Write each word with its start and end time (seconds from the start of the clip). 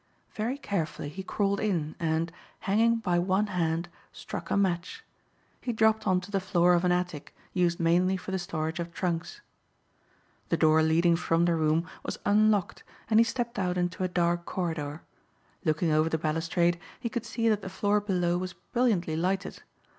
Very 0.33 0.57
carefully 0.57 1.09
he 1.09 1.21
crawled 1.21 1.59
in, 1.59 1.95
and, 1.99 2.31
hanging 2.61 2.95
by 2.95 3.19
one 3.19 3.45
hand, 3.53 3.87
struck 4.11 4.49
a 4.49 4.57
match. 4.57 5.03
He 5.61 5.71
dropped 5.73 6.07
on 6.07 6.19
to 6.21 6.31
the 6.31 6.39
floor 6.39 6.73
of 6.73 6.83
an 6.83 6.91
attic 6.91 7.35
used 7.53 7.79
mainly 7.79 8.17
for 8.17 8.31
the 8.31 8.39
storage 8.39 8.79
of 8.79 8.91
trunks. 8.91 9.41
The 10.49 10.57
door 10.57 10.81
leading 10.81 11.15
from 11.15 11.45
the 11.45 11.53
room 11.53 11.85
was 12.01 12.17
unlocked 12.25 12.83
and 13.11 13.19
he 13.19 13.23
stepped 13.23 13.59
out 13.59 13.77
into 13.77 14.03
a 14.03 14.07
dark 14.07 14.43
corridor. 14.43 15.03
Looking 15.65 15.91
over 15.91 16.09
the 16.09 16.17
balustrade, 16.17 16.79
he 16.99 17.07
could 17.07 17.23
see 17.23 17.47
that 17.49 17.61
the 17.61 17.69
floor 17.69 18.01
below 18.01 18.39
was 18.39 18.53
brilliantly 18.53 19.15
lighted. 19.15 19.61